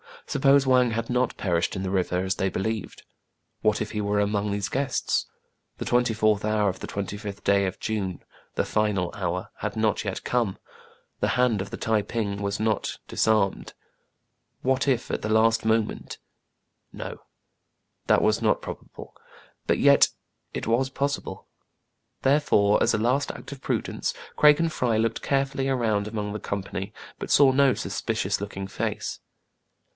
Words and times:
Suppose 0.25 0.65
Wang 0.65 0.91
had 0.91 1.09
not 1.09 1.35
perished 1.35 1.75
in 1.75 1.83
the 1.83 1.91
river, 1.91 2.23
as 2.23 2.35
they 2.35 2.47
believed. 2.49 3.03
What 3.61 3.81
if 3.81 3.91
he 3.91 3.99
were 4.01 4.19
among 4.21 4.49
these 4.49 4.69
guests} 4.69 5.27
The 5.77 5.85
twenty 5.85 6.13
fourth 6.13 6.45
hour 6.45 6.69
of 6.69 6.79
the 6.79 6.87
twenty 6.87 7.17
fifth 7.17 7.43
day 7.43 7.65
of 7.65 7.79
June— 7.81 8.23
the 8.55 8.63
final 8.63 9.11
hour— 9.13 9.49
had 9.59 9.75
not 9.75 10.05
yet 10.05 10.23
come! 10.23 10.57
The 11.19 11.29
hand 11.35 11.61
of 11.61 11.69
the 11.69 11.77
Tai 11.77 12.01
ping 12.03 12.41
was 12.41 12.59
not 12.61 12.97
dis 13.09 13.27
armed! 13.27 13.73
What, 14.61 14.87
if 14.87 15.11
at 15.11 15.21
the 15.21 15.29
last 15.29 15.65
moment— 15.65 16.17
No, 16.93 17.19
that 18.07 18.21
was 18.23 18.41
not 18.41 18.61
probable; 18.61 19.13
but 19.67 19.79
yet 19.79 20.09
it 20.53 20.65
was 20.65 20.89
possi 20.89 21.21
ble. 21.21 21.45
Therefore, 22.21 22.81
as 22.81 22.93
a 22.93 22.97
last 22.97 23.31
act 23.31 23.51
of 23.51 23.61
prudence, 23.61 24.13
Craig 24.37 24.59
and 24.61 24.71
Fry 24.71 24.97
looked 24.97 25.21
carefully 25.21 25.67
around 25.67 26.07
among 26.07 26.31
the 26.31 26.39
com 26.39 26.63
pany, 26.63 26.93
but 27.19 27.29
saw 27.29 27.51
no 27.51 27.73
suspicious 27.73 28.39
looking 28.39 28.65
face. 28.65 29.19